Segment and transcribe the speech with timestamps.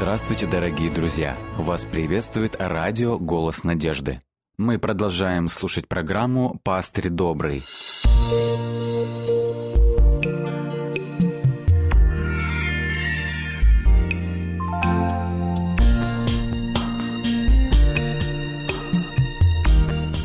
[0.00, 1.36] Здравствуйте, дорогие друзья!
[1.58, 4.18] Вас приветствует радио «Голос надежды».
[4.56, 7.62] Мы продолжаем слушать программу «Пастырь добрый».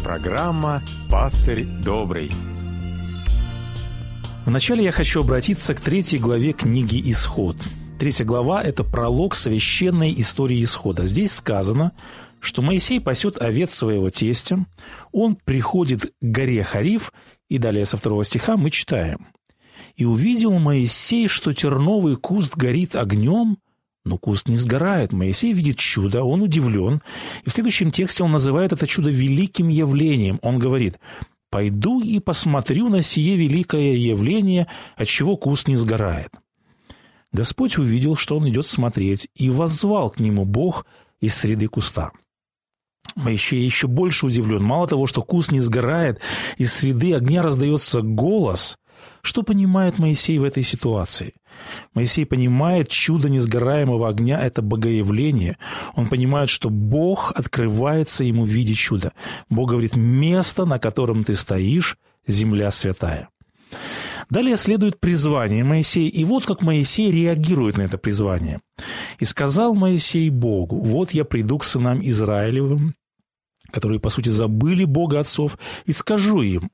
[0.06, 2.32] Программа «Пастырь добрый».
[4.46, 7.58] Вначале я хочу обратиться к третьей главе книги «Исход».
[7.98, 11.06] Третья глава– это пролог священной истории Исхода.
[11.06, 11.94] Здесь сказано,
[12.42, 14.66] что Моисей пасет овец своего тестя,
[15.14, 17.14] он приходит к горе Хариф,
[17.50, 19.28] и далее со второго стиха мы читаем.
[19.96, 23.58] «И увидел Моисей, что терновый куст горит огнем,
[24.04, 25.14] но куст не сгорает.
[25.14, 27.02] Моисей видит чудо, он удивлен.
[27.46, 30.40] И в следующем тексте он называет это чудо великим явлением.
[30.42, 31.00] Он говорит,
[31.50, 36.32] «Пойду и посмотрю на сие великое явление, от чего куст не сгорает».
[37.36, 40.86] Господь увидел, что он идет смотреть, и воззвал к нему Бог
[41.20, 42.12] из среды куста.
[43.16, 44.64] Моисей еще больше удивлен.
[44.64, 46.20] Мало того, что куст не сгорает,
[46.58, 48.78] из среды огня раздается голос.
[49.22, 51.34] Что понимает Моисей в этой ситуации?
[51.94, 55.58] Моисей понимает, чудо несгораемого огня– это богоявление.
[55.96, 59.14] Он понимает, что Бог открывается ему в виде чуда.
[59.50, 63.30] Бог говорит, место, на котором ты стоишь, земля святая.
[64.30, 68.62] Далее следует призвание Моисея, и вот как Моисей реагирует на это призвание.
[69.20, 72.96] «И сказал Моисей Богу, вот я приду к сынам Израилевым,
[73.72, 76.72] которые, по сути, забыли Бога отцов, и скажу им,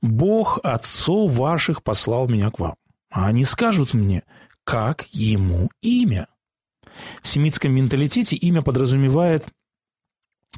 [0.00, 2.74] Бог отцов ваших послал меня к вам.
[3.10, 4.22] А они скажут мне,
[4.64, 6.28] как ему имя.
[7.22, 9.46] В семитском менталитете имя подразумевает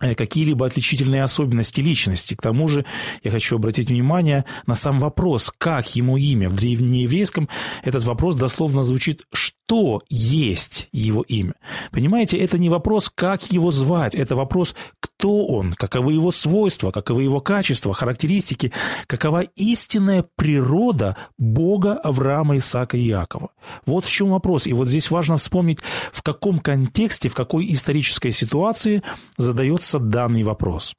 [0.01, 2.35] какие-либо отличительные особенности личности.
[2.35, 2.85] К тому же
[3.23, 6.49] я хочу обратить внимание на сам вопрос, как ему имя.
[6.49, 7.49] В древнееврейском
[7.83, 9.25] этот вопрос дословно звучит
[9.67, 11.55] «что есть его имя?».
[11.91, 17.25] Понимаете, это не вопрос, как его звать, это вопрос, кто он, каковы его свойства, каковы
[17.25, 18.73] его качества, характеристики,
[19.09, 23.51] какова истинная природа Бога Авраама, Исаака и Иакова.
[23.87, 24.69] Вот в чем вопрос.
[24.69, 25.81] И вот здесь важно вспомнить,
[26.13, 29.03] в каком контексте, в какой исторической ситуации
[29.37, 30.95] задается данный вопрос.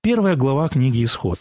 [0.00, 1.40] Первая глава книги «Исход».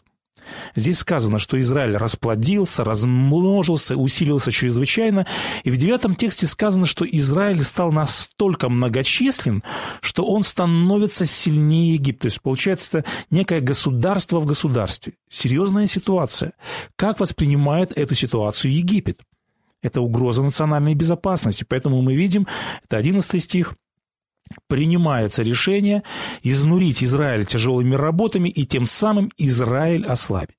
[0.75, 5.25] Здесь сказано, что Израиль расплодился, размножился, усилился чрезвычайно,
[5.63, 9.63] и в девятом тексте сказано, что Израиль стал настолько многочислен,
[10.01, 12.23] что он становится сильнее Египта.
[12.23, 15.13] То есть, получается, это некое государство в государстве.
[15.29, 16.53] Серьезная ситуация.
[16.95, 19.19] Как воспринимает эту ситуацию Египет?
[19.81, 21.65] Это угроза национальной безопасности.
[21.67, 22.47] Поэтому мы видим,
[22.83, 23.75] это 11 стих,
[24.67, 26.03] принимается решение
[26.43, 30.57] изнурить Израиль тяжелыми работами и тем самым Израиль ослабить.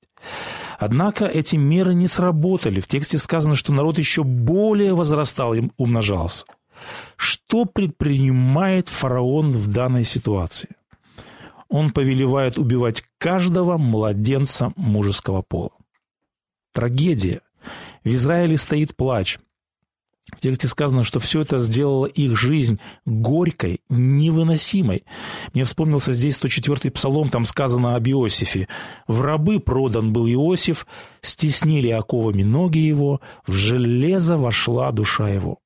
[0.79, 2.79] Однако эти меры не сработали.
[2.79, 6.45] В тексте сказано, что народ еще более возрастал и умножался.
[7.15, 10.69] Что предпринимает фараон в данной ситуации?
[11.69, 15.71] Он повелевает убивать каждого младенца мужеского пола.
[16.73, 17.41] Трагедия.
[18.03, 19.39] В Израиле стоит плач.
[20.35, 25.05] В тексте сказано, что все это сделало их жизнь горькой, невыносимой.
[25.53, 28.67] Мне вспомнился здесь 104-й псалом, там сказано об Иосифе.
[29.07, 30.85] «В рабы продан был Иосиф,
[31.21, 35.59] стеснили оковами ноги его, в железо вошла душа его».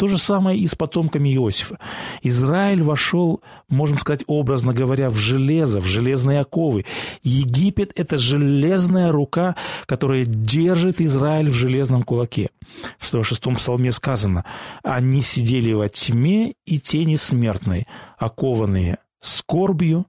[0.00, 1.78] То же самое и с потомками Иосифа.
[2.22, 6.86] Израиль вошел, можем сказать образно говоря, в железо, в железные оковы.
[7.22, 12.48] Египет– это железная рука, которая держит Израиль в железном кулаке.
[12.96, 14.46] В 106-м псалме сказано
[14.82, 17.86] «Они сидели во тьме и тени смертной,
[18.16, 20.06] окованные скорбью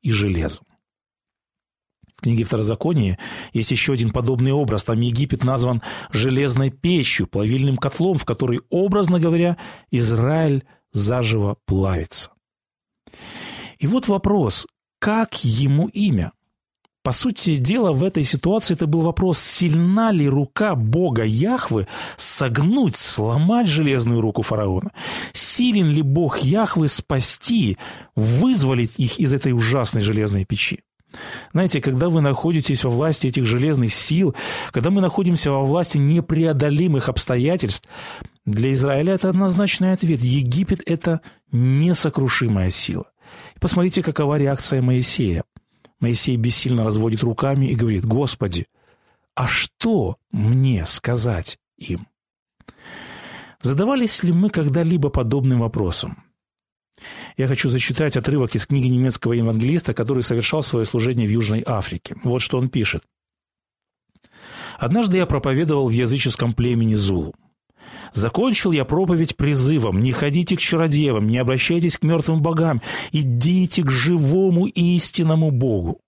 [0.00, 0.64] и железом»
[2.24, 3.18] книге Второзакония
[3.52, 4.84] есть еще один подобный образ.
[4.84, 9.56] Там Египет назван железной печью, плавильным котлом, в который, образно говоря,
[9.90, 12.30] Израиль заживо плавится.
[13.78, 14.66] И вот вопрос,
[14.98, 16.32] как ему имя?
[17.02, 21.86] По сути дела, в этой ситуации это был вопрос, сильна ли рука Бога Яхвы
[22.16, 24.92] согнуть, сломать железную руку фараона?
[25.34, 27.76] Силен ли Бог Яхвы спасти,
[28.16, 30.80] вызволить их из этой ужасной железной печи?
[31.52, 34.34] Знаете, когда вы находитесь во власти этих железных сил,
[34.70, 37.88] когда мы находимся во власти непреодолимых обстоятельств,
[38.44, 40.20] для Израиля это однозначный ответ.
[40.20, 41.20] Египет– это
[41.50, 43.06] несокрушимая сила.
[43.56, 45.44] И посмотрите, какова реакция Моисея.
[46.00, 48.66] Моисей бессильно разводит руками и говорит, «Господи,
[49.34, 52.06] а что мне сказать им?»
[53.62, 56.23] Задавались ли мы когда-либо подобным вопросом?
[57.36, 62.16] Я хочу зачитать отрывок из книги немецкого евангелиста, который совершал свое служение в Южной Африке.
[62.24, 63.02] Вот что он пишет.
[64.78, 67.34] «Однажды я проповедовал в языческом племени Зулу.
[68.12, 72.80] Закончил я проповедь призывом «Не ходите к чародеям, не обращайтесь к мертвым богам,
[73.12, 76.00] идите к живому и истинному Богу».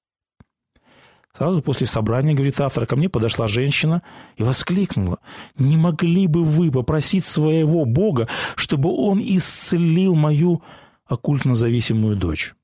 [1.37, 4.03] Сразу после собрания, говорит автор, ко мне подошла женщина
[4.37, 5.19] и воскликнула.
[5.59, 10.63] «Не могли бы вы попросить своего Бога, чтобы он исцелил мою
[11.07, 12.55] оккультно зависимую дочь?»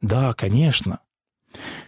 [0.00, 1.00] «Да, конечно».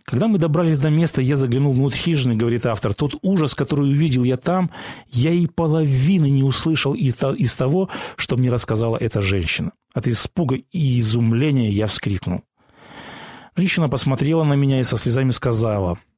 [0.04, 2.92] Когда мы добрались до места, я заглянул внутрь хижины, говорит автор.
[2.92, 4.70] Тот ужас, который увидел я там,
[5.10, 9.72] я и половины не услышал из того, что мне рассказала эта женщина.
[9.94, 12.42] От испуга и изумления я вскрикнул.
[13.56, 15.98] Женщина посмотрела на меня и со слезами сказала–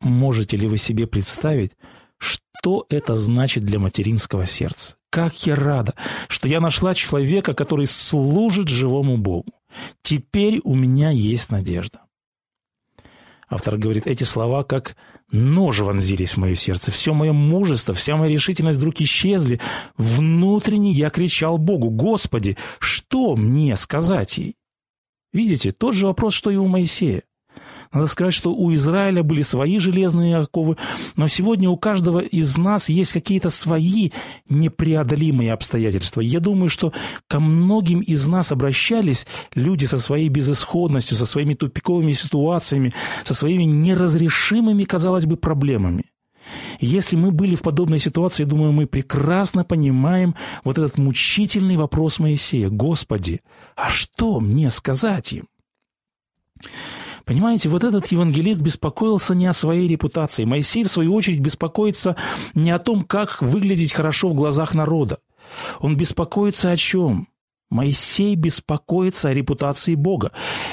[0.00, 1.72] Можете ли вы себе представить,
[2.18, 4.96] что это значит для материнского сердца?
[5.10, 5.94] Как я рада,
[6.28, 9.52] что я нашла человека, который служит живому Богу.
[10.02, 12.00] Теперь у меня есть надежда.
[13.48, 14.96] Автор говорит, эти слова как
[15.30, 16.90] нож вонзились в мое сердце.
[16.90, 19.60] Все мое мужество, вся моя решительность вдруг исчезли.
[19.96, 24.56] Внутренне я кричал Богу, «Господи, что мне сказать ей?»
[25.32, 27.22] Видите, тот же вопрос, что и у Моисея.
[27.96, 30.76] Надо сказать, что у Израиля были свои железные оковы,
[31.16, 34.10] но сегодня у каждого из нас есть какие-то свои
[34.50, 36.20] непреодолимые обстоятельства.
[36.20, 36.92] Я думаю, что
[37.26, 42.92] ко многим из нас обращались люди со своей безысходностью, со своими тупиковыми ситуациями,
[43.24, 46.04] со своими неразрешимыми, казалось бы, проблемами.
[46.80, 50.34] Если мы были в подобной ситуации, думаю, мы прекрасно понимаем
[50.64, 52.68] вот этот мучительный вопрос Моисея.
[52.68, 53.40] Господи,
[53.74, 55.48] а что мне сказать им?
[57.26, 60.44] Понимаете, вот этот евангелист беспокоился не о своей репутации.
[60.44, 62.14] Моисей, в свою очередь, беспокоится
[62.54, 65.18] не о том, как выглядеть хорошо в глазах народа.
[65.80, 67.26] Он беспокоится о чем?
[67.68, 70.30] Моисей беспокоится о репутации Бога.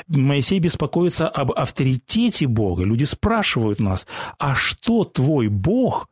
[0.08, 2.84] Моисей беспокоится об авторитете Бога.
[2.84, 4.06] Люди спрашивают нас,
[4.38, 6.08] а что твой Бог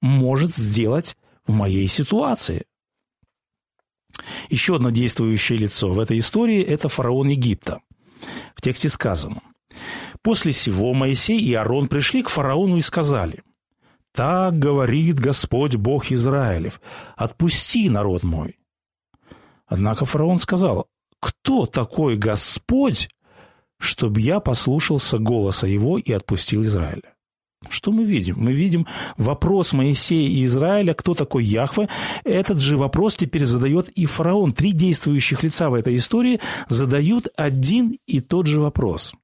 [0.00, 2.64] может сделать в моей ситуации?
[4.48, 7.80] Еще одно действующее лицо в этой истории– это фараон Египта.
[8.56, 9.40] В тексте сказано–
[10.24, 13.42] После сего Моисей и Аарон пришли к фараону и сказали,
[14.10, 16.80] «Так говорит Господь Бог Израилев,
[17.14, 18.58] отпусти народ мой».
[19.66, 20.88] Однако фараон сказал,
[21.20, 23.10] «Кто такой Господь,
[23.78, 27.14] чтобы я послушался голоса его и отпустил Израиля?»
[27.68, 28.36] Что мы видим?
[28.38, 28.86] Мы видим
[29.18, 31.88] вопрос Моисея и Израиля, кто такой Яхве.
[32.24, 34.52] Этот же вопрос теперь задает и фараон.
[34.52, 39.14] Три действующих лица в этой истории задают один и тот же вопрос.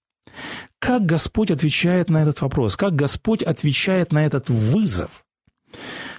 [0.79, 2.77] Как Господь отвечает на этот вопрос?
[2.77, 5.25] Как Господь отвечает на этот вызов?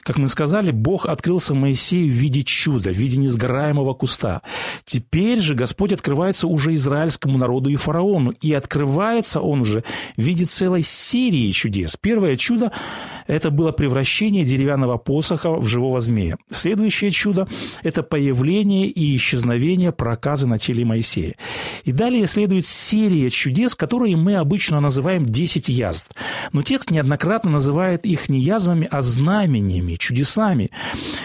[0.03, 4.41] Как мы сказали, Бог открылся Моисею в виде чуда, в виде несгораемого куста.
[4.83, 9.83] Теперь же Господь открывается уже израильскому народу и фараону, и открывается он уже
[10.17, 11.97] в виде целой серии чудес.
[11.99, 12.71] Первое чудо–
[13.27, 16.35] это было превращение деревянного посоха в живого змея.
[16.49, 17.47] Следующее чудо–
[17.83, 21.35] это появление и исчезновение проказа на теле Моисея.
[21.83, 26.07] И далее следует серия чудес, которые мы обычно называем «десять язв».
[26.53, 30.69] Но текст неоднократно называет их не язвами, а знамениями, чудесами, чудесами.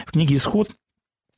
[0.06, 0.70] В книге «Исход»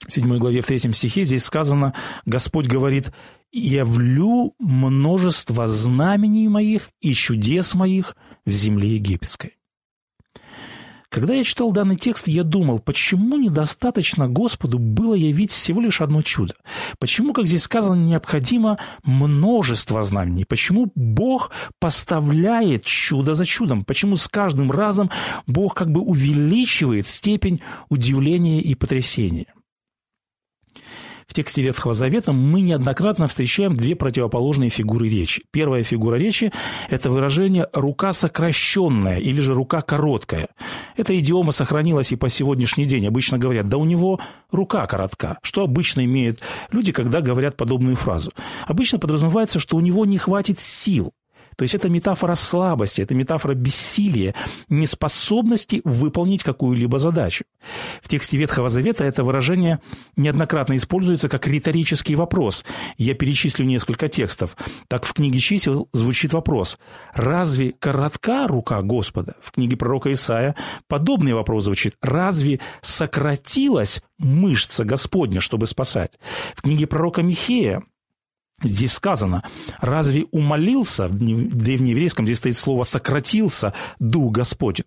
[0.06, 1.94] в 7 главе, в 3 стихе здесь сказано,
[2.24, 3.12] Господь говорит,
[3.52, 9.57] «Явлю множество знамений моих и чудес моих в земле египетской».
[11.10, 16.20] Когда я читал данный текст, я думал, почему недостаточно Господу было явить всего лишь одно
[16.20, 16.54] чудо?
[16.98, 20.44] Почему, как здесь сказано, необходимо множество знамений?
[20.44, 23.84] Почему Бог поставляет чудо за чудом?
[23.86, 25.10] Почему с каждым разом
[25.46, 29.46] Бог как бы увеличивает степень удивления и потрясения?
[31.28, 35.42] В тексте Ветхого Завета мы неоднократно встречаем две противоположные фигуры речи.
[35.50, 36.52] Первая фигура речи–
[36.88, 40.48] это выражение «рука сокращенная» или же «рука короткая».
[40.96, 43.06] Эта идиома сохранилась и по сегодняшний день.
[43.06, 44.18] Обычно говорят «да у него
[44.50, 45.38] рука коротка».
[45.42, 46.40] Что обычно имеют
[46.72, 48.32] люди, когда говорят подобную фразу?
[48.66, 51.12] Обычно подразумевается, что у него не хватит сил.
[51.58, 54.32] То есть это метафора слабости, это метафора бессилия,
[54.68, 57.44] неспособности выполнить какую-либо задачу.
[58.00, 59.80] В тексте Ветхого Завета это выражение
[60.16, 62.64] неоднократно используется как риторический вопрос.
[62.96, 64.56] Я перечислю несколько текстов.
[64.86, 66.78] Так в книге чисел звучит вопрос
[67.12, 70.54] «Разве коротка рука Господа?» В книге пророка Исаия
[70.86, 76.20] подобный вопрос звучит «Разве сократилась мышца Господня, чтобы спасать?»
[76.54, 77.82] В книге пророка Михея
[78.62, 79.42] Здесь сказано,
[79.80, 84.84] разве умолился, в древнееврейском здесь стоит слово «сократился Дух Господень».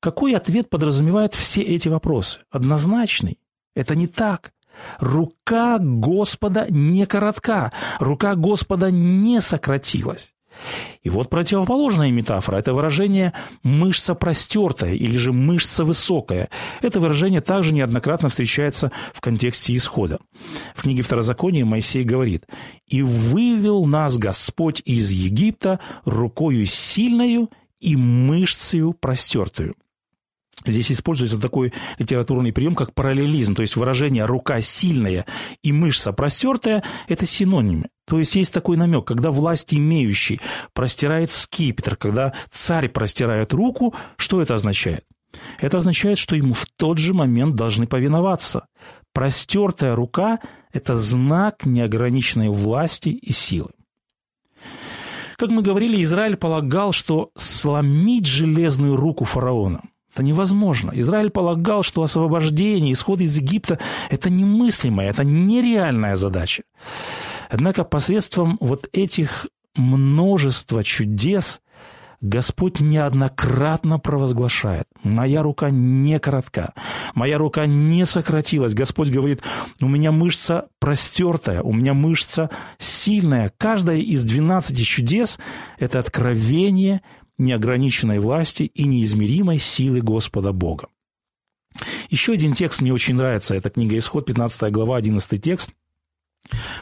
[0.00, 2.40] Какой ответ подразумевает все эти вопросы?
[2.50, 3.38] Однозначный.
[3.74, 4.52] Это не так.
[4.98, 10.34] Рука Господа не коротка, рука Господа не сократилась.
[11.02, 13.32] И вот противоположная метафора– это выражение
[13.62, 16.48] «мышца простертая» или же «мышца высокая».
[16.80, 20.18] Это выражение также неоднократно встречается в контексте исхода.
[20.74, 22.46] В книге Второзакония Моисей говорит
[22.88, 29.74] «И вывел нас Господь из Египта рукою сильною и мышцею простертую».
[30.64, 35.26] Здесь используется такой литературный прием, как параллелизм, то есть выражение «рука сильная»
[35.62, 37.88] и «мышца простертая»– это синонимы.
[38.06, 40.40] То есть есть такой намек, когда власть имеющий
[40.72, 45.04] простирает скипетр, когда царь простирает руку, что это означает?
[45.58, 48.66] Это означает, что ему в тот же момент должны повиноваться.
[49.12, 50.40] Простертая рука–
[50.72, 53.70] это знак неограниченной власти и силы.
[55.36, 59.82] Как мы говорили, Израиль полагал, что сломить железную руку фараона–
[60.12, 60.92] это невозможно.
[60.94, 63.78] Израиль полагал, что освобождение, исход из Египта–
[64.10, 66.64] это немыслимая, это нереальная задача.
[67.52, 71.60] Однако посредством вот этих множества чудес
[72.22, 76.72] Господь неоднократно провозглашает, моя рука не коротка,
[77.14, 78.72] моя рука не сократилась.
[78.72, 79.42] Господь говорит,
[79.82, 83.52] у меня мышца простертая, у меня мышца сильная.
[83.58, 85.38] Каждая из двенадцати чудес–
[85.78, 87.02] это откровение
[87.36, 90.88] неограниченной власти и неизмеримой силы Господа Бога.
[92.08, 93.54] Еще один текст мне очень нравится.
[93.54, 95.72] Это книга Исход, 15 глава, 11 текст.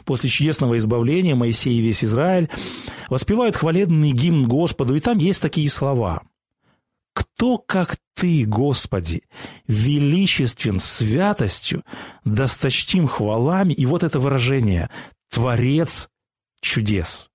[0.05, 2.49] После чудесного избавления Моисей и весь Израиль
[3.09, 6.23] воспевают хвалебный гимн Господу, и там есть такие слова.
[7.13, 9.23] «Кто, как Ты, Господи,
[9.67, 11.83] величествен святостью,
[12.23, 13.73] досточтим хвалами».
[13.73, 14.89] И вот это выражение
[15.29, 16.09] «Творец
[16.61, 17.29] чудес».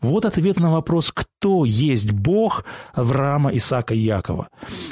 [0.00, 4.48] Вот ответ на вопрос, кто есть Бог Авраама, Исаака и Якова.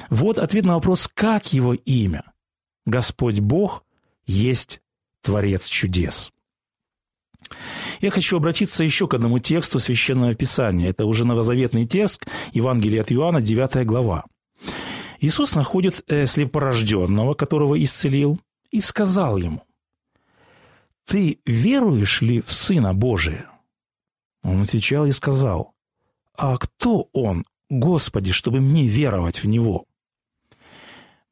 [0.08, 2.24] Вот ответ на вопрос, как его имя.
[2.86, 3.84] Господь Бог
[4.26, 4.80] есть
[5.22, 6.32] Творец чудес.
[8.00, 10.88] Я хочу обратиться еще к одному тексту Священного Писания.
[10.90, 14.24] Это уже новозаветный текст Евангелия от Иоанна, 9 глава.
[15.20, 19.62] Иисус находит э, слепорожденного, которого исцелил, и сказал ему,
[21.06, 23.50] «Ты веруешь ли в Сына Божия?»
[24.42, 25.74] Он отвечал и сказал,
[26.38, 29.84] «А кто он, Господи, чтобы мне веровать в Него?»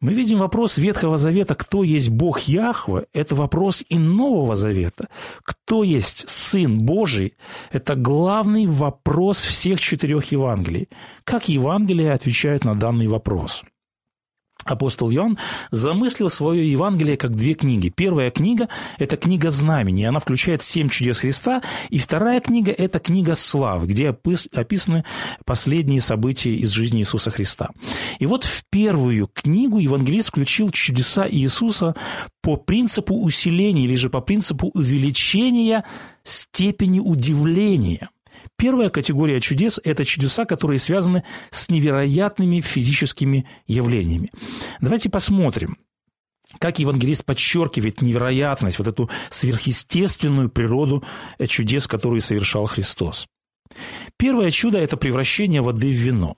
[0.00, 5.08] Мы видим вопрос Ветхого Завета, кто есть Бог Яхве, это вопрос и Нового Завета.
[5.42, 7.34] Кто есть Сын Божий,
[7.72, 10.88] это главный вопрос всех четырех Евангелий.
[11.24, 13.64] Как Евангелия отвечают на данный вопрос–
[14.64, 15.38] Апостол Иоанн
[15.70, 17.88] замыслил свое Евангелие как две книги.
[17.88, 23.34] Первая книга– это книга знамений, она включает семь чудес Христа, и вторая книга– это книга
[23.34, 25.04] славы, где описаны
[25.46, 27.70] последние события из жизни Иисуса Христа.
[28.18, 31.94] И вот в первую книгу евангелист включил чудеса Иисуса
[32.42, 35.84] по принципу усиления или же по принципу увеличения
[36.24, 38.10] степени удивления–
[38.56, 44.30] Первая категория чудес– это чудеса, которые связаны с невероятными физическими явлениями.
[44.80, 45.76] Давайте посмотрим,
[46.58, 51.04] как евангелист подчеркивает невероятность, вот эту сверхъестественную природу
[51.46, 53.26] чудес, которые совершал Христос.
[54.16, 56.36] Первое чудо– это превращение воды в вино.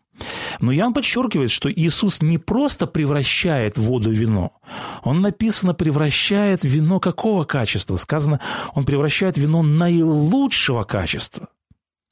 [0.61, 4.53] Но Иоанн подчеркивает, что Иисус не просто превращает воду в вино.
[5.03, 7.97] Он написано превращает вино какого качества?
[7.97, 8.41] Сказано,
[8.75, 11.49] он превращает вино наилучшего качества.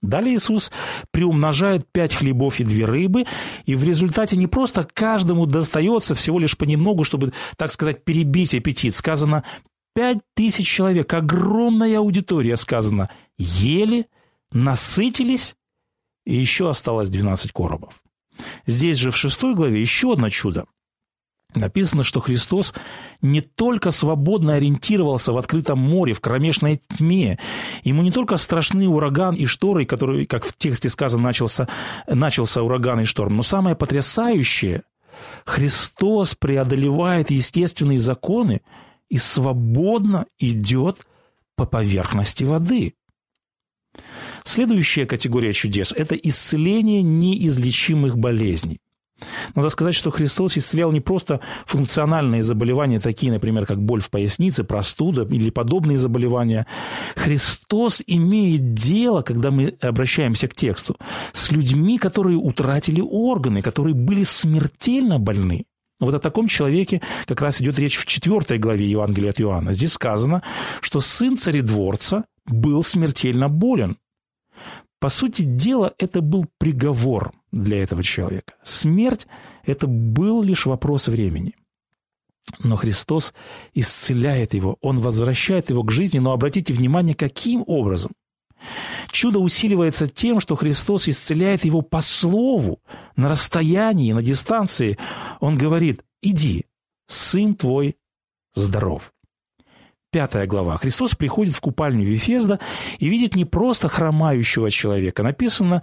[0.01, 0.71] Далее Иисус
[1.11, 3.27] приумножает пять хлебов и две рыбы,
[3.67, 8.95] и в результате не просто каждому достается всего лишь понемногу, чтобы, так сказать, перебить аппетит.
[8.95, 9.45] Сказано,
[9.95, 14.07] пять тысяч человек, огромная аудитория, сказано, ели,
[14.53, 15.57] насытились,
[16.25, 18.01] и еще осталось 12 коробов.
[18.67, 20.67] Здесь же в шестой главе еще одно чудо.
[21.55, 22.75] Написано, что Христос
[23.23, 27.39] не только свободно ориентировался в открытом море, в кромешной тьме.
[27.85, 31.69] Ему не только страшный ураган и шторы, который, как в тексте сказано, начался,
[32.07, 34.83] начался ураган и шторм, но самое потрясающее–
[35.45, 38.61] Христос преодолевает естественные законы
[39.09, 41.07] и свободно идет
[41.57, 42.95] по поверхности воды.
[44.45, 48.81] Следующая категория чудес– это исцеление неизлечимых болезней.
[49.55, 54.65] Надо сказать, что Христос исцелял не просто функциональные заболевания, такие, например, как боль в пояснице,
[54.65, 56.67] простуда или подобные заболевания.
[57.17, 60.97] Христос имеет дело, когда мы обращаемся к тексту,
[61.33, 65.65] с людьми, которые утратили органы, которые были смертельно больны.
[66.01, 69.75] Вот о таком человеке как раз идет речь в четвертой главе Евангелия от Иоанна.
[69.75, 70.43] Здесь сказано,
[70.81, 73.97] что сын царедворца был смертельно болен.
[75.01, 78.55] По сути дела, это был приговор для этого человека.
[78.63, 79.27] Смерть–
[79.65, 81.55] это был лишь вопрос времени.
[82.63, 83.35] Но Христос
[83.75, 88.13] исцеляет его, Он возвращает его к жизни, но обратите внимание, каким образом?
[89.11, 92.81] Чудо усиливается тем, что Христос исцеляет его по слову,
[93.17, 94.99] на расстоянии, на дистанции.
[95.41, 96.67] Он говорит, иди,
[97.07, 97.97] сын твой
[98.55, 99.13] здоров.
[100.11, 100.77] Пятая глава.
[100.79, 102.61] Христос приходит в купальню Вифезда
[102.99, 105.23] и видит не просто хромающего человека.
[105.23, 105.83] Написано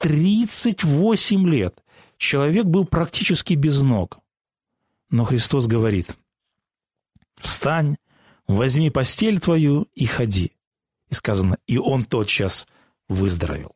[0.00, 1.82] 38 лет.
[2.16, 4.18] Человек был практически без ног.
[5.10, 6.16] Но Христос говорит,
[7.36, 7.96] встань,
[8.48, 10.52] возьми постель твою и ходи.
[11.10, 12.66] И сказано, и он тотчас
[13.08, 13.74] выздоровел.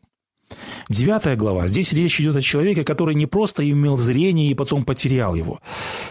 [0.88, 1.66] Девятая глава.
[1.66, 5.60] Здесь речь идет о человеке, который не просто имел зрение и потом потерял его.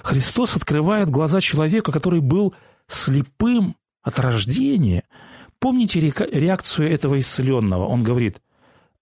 [0.03, 2.53] Христос открывает глаза человека, который был
[2.87, 5.05] слепым от рождения.
[5.59, 7.87] Помните реакцию этого исцеленного?
[7.87, 8.41] Он говорит,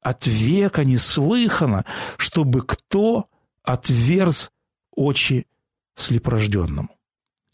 [0.01, 1.85] от века не слыхано,
[2.17, 3.27] чтобы кто
[3.63, 4.51] отверз
[4.91, 5.45] очи
[5.95, 6.89] слепорожденному.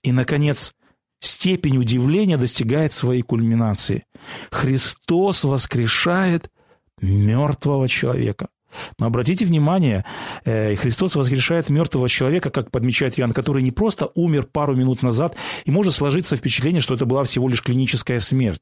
[0.04, 0.74] И, наконец,
[1.20, 4.06] степень удивления достигает своей кульминации.
[4.51, 6.50] Христос воскрешает
[7.01, 8.50] мертвого человека.
[9.00, 10.06] Но обратите внимание,
[10.46, 15.36] э, Христос воскрешает мертвого человека, как подмечает Иоанн, который не просто умер пару минут назад,
[15.66, 18.62] и может сложиться впечатление, что это была всего лишь клиническая смерть.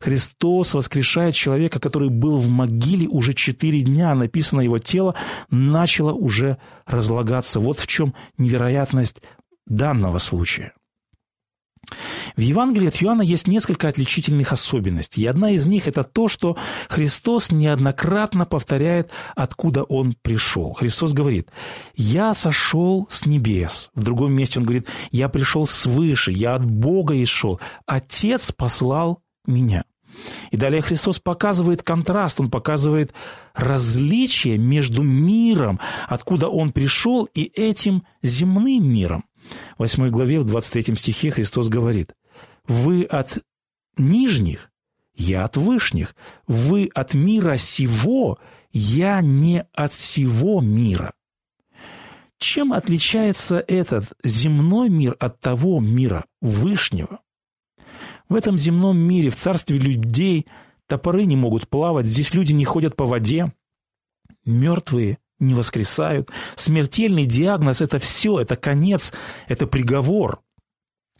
[0.00, 5.14] Христос воскрешает человека, который был в могиле уже четыре дня, написано, его тело
[5.50, 7.60] начало уже разлагаться.
[7.60, 9.22] Вот в чем невероятность
[9.66, 10.72] данного случая.
[12.36, 16.58] В Евангелии от Иоанна есть несколько отличительных особенностей, и одна из них– это то, что
[16.90, 20.74] Христос неоднократно повторяет, откуда Он пришел.
[20.74, 21.48] Христос говорит,
[21.94, 23.90] «Я сошел с небес».
[23.94, 29.22] В другом месте Он говорит, «Я пришел свыше, я от Бога и шел, Отец послал
[29.46, 29.84] меня».
[30.50, 33.14] И далее Христос показывает контраст, Он показывает
[33.54, 39.24] различие между миром, откуда Он пришел, и этим земным миром.
[39.76, 42.12] В 8 главе, в 23 стихе Христос говорит,
[42.66, 43.38] «Вы от
[43.96, 44.70] нижних,
[45.14, 46.14] я от вышних,
[46.46, 48.38] вы от мира сего,
[48.72, 51.12] я не от всего мира».
[52.38, 57.20] Чем отличается этот земной мир от того мира вышнего?
[58.28, 60.46] В этом земном мире, в царстве людей,
[60.86, 63.52] топоры не могут плавать, здесь люди не ходят по воде,
[64.44, 66.30] мертвые не воскресают.
[66.56, 69.12] Смертельный диагноз– это все, это конец,
[69.48, 70.40] это приговор.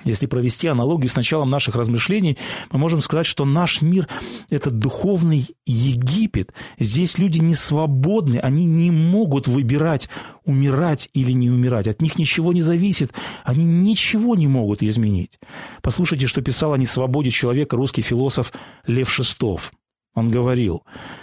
[0.04, 2.36] Если провести аналогию с началом наших размышлений,
[2.70, 4.06] мы можем сказать, что наш мир–
[4.50, 6.52] это духовный Египет.
[6.78, 10.08] Здесь люди не свободны, они не могут выбирать,
[10.44, 11.88] умирать или не умирать.
[11.88, 15.38] От них ничего не зависит, они ничего не могут изменить.
[15.82, 18.52] Послушайте, что писал о несвободе человека русский философ
[18.86, 19.72] Лев Шестов.
[20.16, 20.82] Он говорил,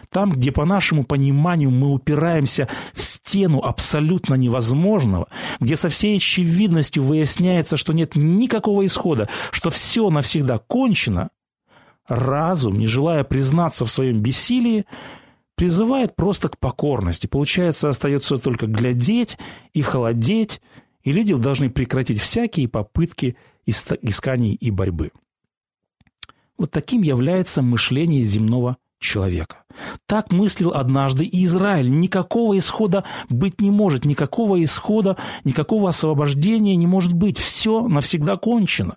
[0.10, 5.28] там, где по нашему пониманию мы упираемся в стену абсолютно невозможного,
[5.60, 11.32] где со всей очевидностью выясняется, что нет никакого исхода, что все навсегда кончено,
[12.08, 14.86] разум, не желая признаться в своем бессилии,
[15.56, 17.26] призывает просто к покорности.
[17.26, 19.40] Получается, остается только глядеть
[19.74, 20.62] и холодеть,
[21.02, 25.12] и люди должны прекратить всякие попытки исканий и борьбы.
[26.60, 29.64] Вот таким является мышление земного человека.
[30.08, 31.90] Так мыслил однажды и Израиль.
[31.90, 37.38] Никакого исхода быть не может, никакого исхода, никакого освобождения не может быть.
[37.38, 38.96] Все навсегда кончено.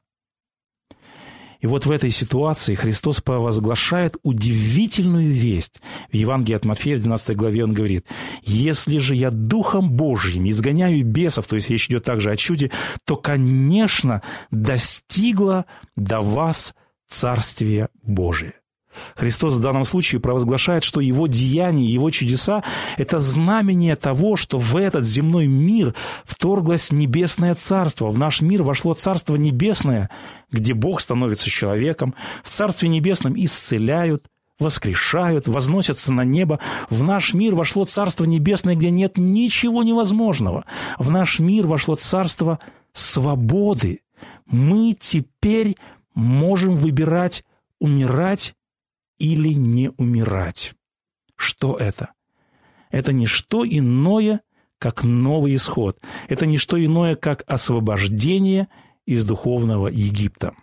[1.61, 5.81] И вот в этой ситуации Христос провозглашает удивительную весть.
[6.13, 8.07] В Евангелии от Матфея в 12 главе он говорит,
[8.43, 12.71] «Если же я Духом Божьим изгоняю бесов», то есть речь идет также о чуде,
[13.05, 15.67] «то, конечно, достигло
[15.97, 16.75] до вас
[17.09, 18.55] Царствие Божие».
[19.15, 22.63] Христос в данном случае провозглашает, что его деяния, его чудеса–
[22.97, 28.09] это знамение того, что в этот земной мир вторглось небесное царство.
[28.11, 30.11] В наш мир вошло царство небесное,
[30.51, 32.15] где Бог становится человеком.
[32.43, 34.27] В царстве небесном исцеляют,
[34.59, 36.61] воскрешают, возносятся на небо.
[36.89, 40.65] В наш мир вошло Царство Небесное, где нет ничего невозможного.
[40.99, 42.59] В наш мир вошло Царство
[42.93, 44.01] свободы.
[44.47, 45.77] Мы теперь
[46.15, 47.45] можем выбирать
[47.79, 48.55] умирать
[49.19, 50.75] или не умирать.
[51.37, 52.13] Что это?
[52.91, 54.41] Это не что иное,
[54.79, 55.99] как новый исход.
[56.29, 58.69] Это не что иное, как освобождение
[59.07, 60.55] из духовного Египта.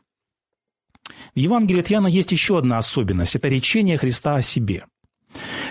[1.36, 4.86] В Евангелии от Иоанна есть еще одна особенность– это речение Христа о себе.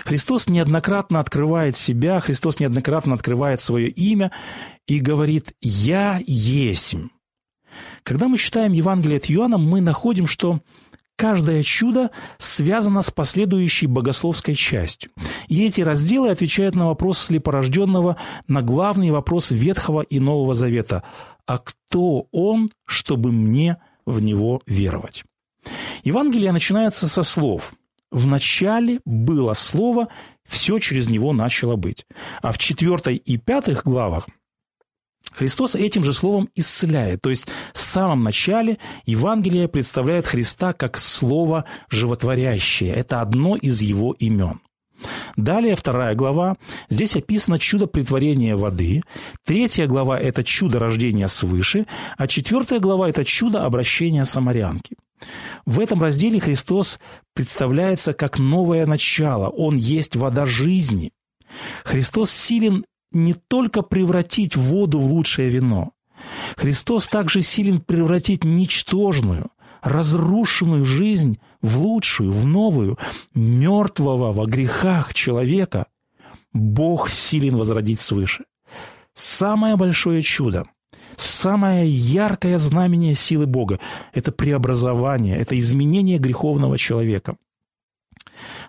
[0.03, 4.31] Христос неоднократно открывает себя, Христос неоднократно открывает свое имя
[4.87, 7.07] и говорит «Я есмь».
[8.03, 10.59] Когда мы читаем Евангелие от Иоанна, мы находим, что
[11.15, 15.11] Каждое чудо связано с последующей богословской частью.
[15.47, 21.03] И эти разделы отвечают на вопрос слепорожденного, на главный вопрос Ветхого и Нового Завета.
[21.45, 25.23] А кто он, чтобы мне в него веровать?
[26.03, 27.73] Евангелие начинается со слов
[28.11, 30.07] В начале было Слово,
[30.45, 32.05] все через него начало быть.
[32.41, 34.27] А в четвертой и пятых главах
[35.31, 37.21] Христос этим же словом исцеляет.
[37.21, 42.93] То есть в самом начале Евангелие представляет Христа как слово животворящее.
[42.93, 44.59] Это одно из его имен.
[45.35, 46.55] Далее вторая глава.
[46.89, 49.03] Здесь описано чудо притворения воды.
[49.45, 51.87] Третья глава– это чудо рождения свыше.
[52.17, 54.95] А четвертая глава– это чудо обращения самарянки.
[55.65, 56.99] В этом разделе Христос
[57.33, 59.49] представляется как новое начало.
[59.49, 61.11] Он есть вода жизни.
[61.83, 65.91] Христос силен не только превратить воду в лучшее вино.
[66.55, 72.97] Христос также силен превратить ничтожную, разрушенную жизнь в лучшую, в новую,
[73.33, 75.87] мертвого во грехах человека.
[76.53, 78.45] Бог силен возродить свыше.
[79.13, 80.65] Самое большое чудо,
[81.17, 83.79] самое яркое знамение силы Бога–
[84.13, 87.35] это преобразование, это изменение греховного человека–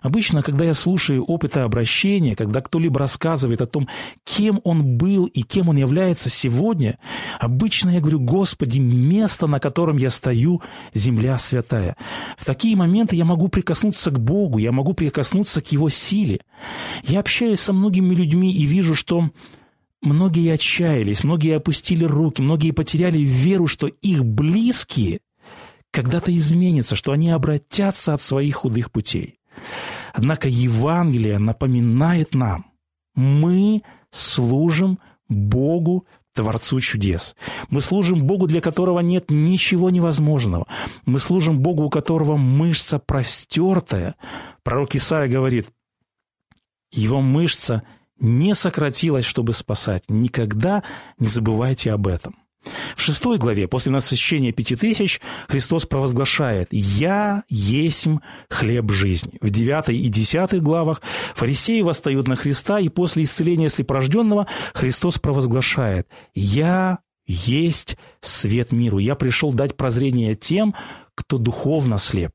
[0.01, 3.87] Обычно, когда я слушаю опыты обращения, когда кто-либо рассказывает о том,
[4.23, 6.99] кем он был и кем он является сегодня,
[7.39, 10.61] обычно я говорю, Господи, место, на котором я стою,
[10.93, 11.95] земля святая.
[12.37, 16.41] В такие моменты я могу прикоснуться к Богу, я могу прикоснуться к Его силе.
[17.03, 19.29] Я общаюсь со многими людьми и вижу, что
[20.01, 25.19] многие отчаялись, многие опустили руки, многие потеряли веру, что их близкие
[25.91, 29.34] когда-то изменятся, что они обратятся от своих худых путей.
[30.13, 32.65] Однако Евангелие напоминает нам,
[33.15, 37.35] мы служим Богу, Творцу чудес.
[37.69, 40.67] Мы служим Богу, для которого нет ничего невозможного.
[41.05, 44.15] Мы служим Богу, у которого мышца простертая.
[44.61, 45.69] Пророк Исаия говорит,
[46.91, 47.83] его мышца
[48.19, 50.03] не сократилась, чтобы спасать.
[50.09, 50.83] Никогда
[51.19, 52.35] не забывайте об этом.
[52.95, 58.17] В шестой главе, после насыщения пяти тысяч, Христос провозглашает «Я есмь
[58.49, 59.37] хлеб жизни».
[59.41, 61.01] В девятой и десятой главах
[61.35, 68.99] фарисеи восстают на Христа, и после исцеления слепорожденного Христос провозглашает «Я есть свет миру.
[68.99, 70.75] Я пришел дать прозрение тем,
[71.15, 72.31] кто духовно слеп».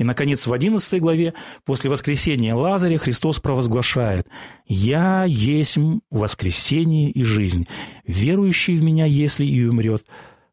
[0.00, 1.34] И, наконец, в 11 главе,
[1.66, 4.26] после воскресения Лазаря, Христос провозглашает
[4.66, 5.76] «Я есть
[6.10, 7.68] воскресение и жизнь.
[8.06, 10.06] Верующий в Меня, если и умрет,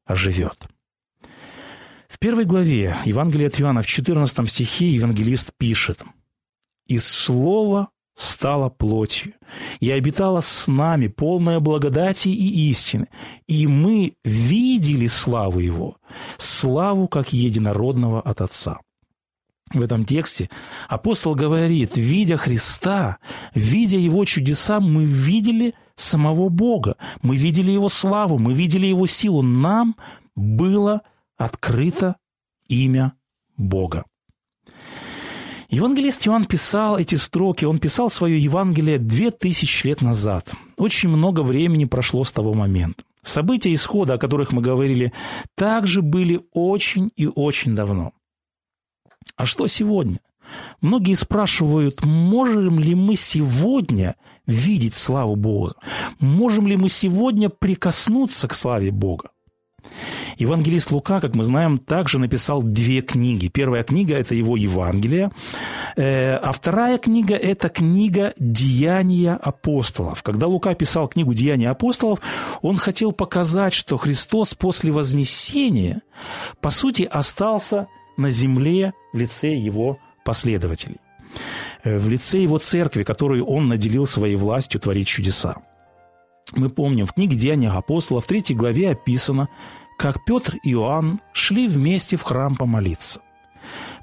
[0.04, 0.68] оживет».
[2.10, 6.02] В первой главе Евангелия от Иоанна в 14 стихе евангелист пишет
[6.86, 9.32] «Из слова стала плотью,
[9.80, 13.08] и обитала с нами полная благодати и истины,
[13.48, 15.96] и мы видели славу Его,
[16.36, 18.82] славу как единородного от Отца»
[19.74, 20.50] в этом тексте
[20.88, 23.18] апостол говорит, видя Христа,
[23.54, 29.42] видя Его чудеса, мы видели самого Бога, мы видели Его славу, мы видели Его силу.
[29.42, 29.96] Нам
[30.36, 31.02] было
[31.38, 32.16] открыто
[32.70, 33.14] имя
[33.58, 34.06] Бога.
[35.70, 40.54] Евангелист Иоанн писал эти строки, он писал свое Евангелие две тысячи лет назад.
[40.78, 43.04] Очень много времени прошло с того момента.
[43.22, 45.12] События исхода, о которых мы говорили,
[45.56, 48.14] также были очень и очень давно.
[49.36, 50.20] А что сегодня?
[50.82, 55.76] Многие спрашивают, можем ли мы сегодня видеть славу Бога?
[56.20, 59.32] Можем ли мы сегодня прикоснуться к славе Бога?
[60.38, 63.48] Евангелист Лука, как мы знаем, также написал две книги.
[63.48, 65.32] Первая книга– это его Евангелие,
[65.96, 70.22] э, а вторая книга– это книга «Деяния апостолов».
[70.22, 72.20] Когда Лука писал книгу «Деяния апостолов»,
[72.62, 76.02] он хотел показать, что Христос после Вознесения,
[76.62, 77.88] по сути, остался
[78.18, 80.98] на земле в лице его последователей,
[81.84, 85.56] э, в лице его церкви, которую он наделил своей властью творить чудеса.
[86.56, 89.50] Мы помним, в книге «Деяния апостолов» в третьей главе описано,
[89.98, 93.22] как Петр и Иоанн шли вместе в храм помолиться.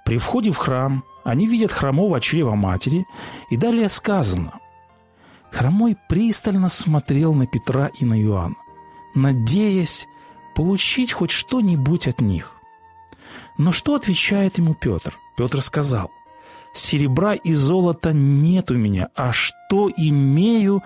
[0.05, 3.07] При входе в храм они видят хромого чрева матери,
[3.50, 4.53] и далее сказано
[5.50, 8.57] «Хромой пристально смотрел на Петра и на Иоанна,
[9.14, 10.07] надеясь
[10.55, 12.53] получить хоть что-нибудь от них.
[13.57, 15.17] Но что отвечает ему Петр?
[15.37, 16.11] Петр сказал,
[16.73, 20.83] «Серебра и золота нет у меня, а что имею,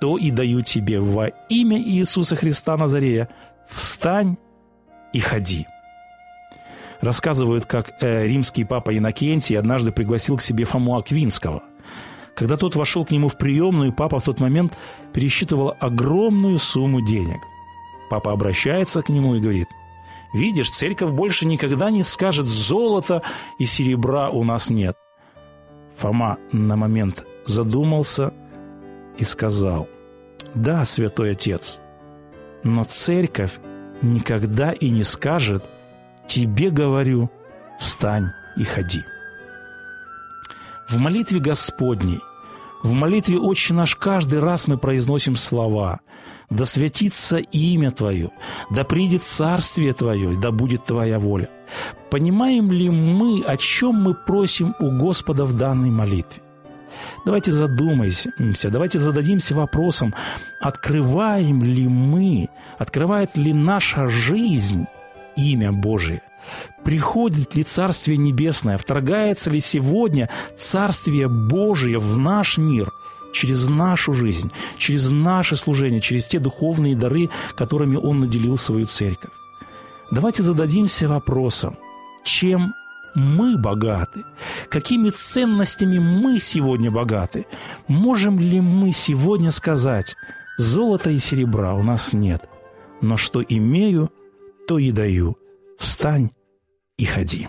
[0.00, 3.30] то и даю тебе во имя Иисуса Христа Назарея.
[3.68, 4.36] Встань
[5.14, 5.66] и ходи».
[7.00, 11.62] Рассказывают, как э, римский папа Иннокентий однажды пригласил к себе Фому Аквинского.
[12.34, 14.76] Когда тот вошел к нему в приемную, папа в тот момент
[15.12, 17.40] пересчитывал огромную сумму денег.
[18.10, 19.68] Папа обращается к нему и говорит–
[20.34, 23.22] Видишь, церковь больше никогда не скажет «золота
[23.60, 24.96] и серебра у нас нет».
[25.96, 28.34] Фома на момент задумался
[29.16, 29.88] и сказал
[30.52, 31.78] «Да, святой отец,
[32.64, 33.52] но церковь
[34.02, 35.64] никогда и не скажет
[36.26, 37.30] «тебе говорю,
[37.78, 39.04] встань и ходи».
[40.90, 42.18] В молитве Господней,
[42.84, 46.00] в молитве «Отче наш» каждый раз мы произносим слова
[46.50, 48.30] «Да святится имя Твое,
[48.70, 51.48] да придет царствие Твое, да будет Твоя воля».
[52.10, 56.42] Понимаем ли мы, о чем мы просим у Господа в данной молитве?
[57.24, 58.30] Давайте задумаемся,
[58.70, 60.14] давайте зададимся вопросом,
[60.60, 64.84] открываем ли мы, открывает ли наша жизнь
[65.36, 66.20] имя Божие?
[66.84, 68.78] Приходит ли Царствие Небесное?
[68.78, 72.90] Вторгается ли сегодня Царствие Божие в наш мир
[73.32, 79.32] через нашу жизнь, через наше служение, через те духовные дары, которыми Он наделил свою церковь?
[80.10, 81.76] Давайте зададимся вопросом,
[82.24, 82.74] чем
[83.14, 84.24] мы богаты?
[84.68, 87.46] Какими ценностями мы сегодня богаты?
[87.88, 90.14] Можем ли мы сегодня сказать,
[90.58, 92.42] золота и серебра у нас нет,
[93.00, 94.10] но что имею,
[94.68, 95.36] то и даю.
[95.78, 96.30] Встань
[96.96, 97.48] и ходи.